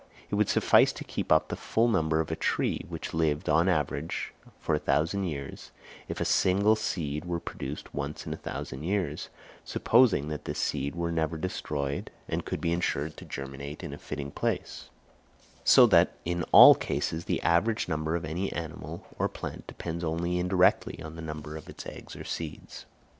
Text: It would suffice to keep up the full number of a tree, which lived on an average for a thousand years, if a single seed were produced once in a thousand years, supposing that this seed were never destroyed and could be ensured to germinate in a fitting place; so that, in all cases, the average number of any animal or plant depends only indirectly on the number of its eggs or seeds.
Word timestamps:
It 0.31 0.33
would 0.33 0.49
suffice 0.49 0.91
to 0.93 1.03
keep 1.03 1.31
up 1.31 1.49
the 1.49 1.55
full 1.55 1.87
number 1.87 2.19
of 2.21 2.31
a 2.31 2.35
tree, 2.35 2.87
which 2.89 3.13
lived 3.13 3.47
on 3.47 3.67
an 3.67 3.75
average 3.75 4.33
for 4.59 4.73
a 4.73 4.79
thousand 4.79 5.25
years, 5.25 5.69
if 6.07 6.19
a 6.19 6.25
single 6.25 6.75
seed 6.75 7.23
were 7.23 7.39
produced 7.39 7.93
once 7.93 8.25
in 8.25 8.33
a 8.33 8.37
thousand 8.37 8.81
years, 8.81 9.29
supposing 9.63 10.27
that 10.29 10.45
this 10.45 10.57
seed 10.57 10.95
were 10.95 11.11
never 11.11 11.37
destroyed 11.37 12.09
and 12.27 12.45
could 12.45 12.59
be 12.61 12.73
ensured 12.73 13.15
to 13.17 13.25
germinate 13.25 13.83
in 13.83 13.93
a 13.93 13.99
fitting 13.99 14.31
place; 14.31 14.89
so 15.63 15.85
that, 15.85 16.13
in 16.25 16.41
all 16.51 16.73
cases, 16.73 17.25
the 17.25 17.39
average 17.43 17.87
number 17.87 18.15
of 18.15 18.25
any 18.25 18.51
animal 18.53 19.05
or 19.19 19.29
plant 19.29 19.67
depends 19.67 20.03
only 20.03 20.39
indirectly 20.39 20.99
on 21.03 21.15
the 21.15 21.21
number 21.21 21.55
of 21.55 21.69
its 21.69 21.85
eggs 21.85 22.15
or 22.15 22.23
seeds. 22.23 22.87